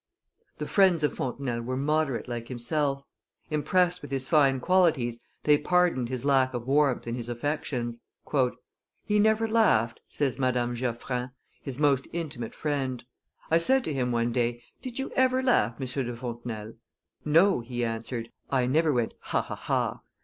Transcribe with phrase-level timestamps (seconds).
[0.57, 3.03] The friends of Fontenelle were moderate like himself;
[3.51, 8.01] impressed with his fine qualities, they pardoned his lack of warmth in his affections.
[9.05, 11.29] "He never laughed," says Madame Geoffrin,
[11.61, 13.03] his most intimate friend.
[13.51, 15.85] "I said to him one day, 'Did you ever laugh, M.
[15.85, 16.73] de Fontenelle?'
[17.23, 19.43] 'No,' he answered; 'I never went ha!
[19.43, 19.55] ha!
[19.55, 19.99] ha!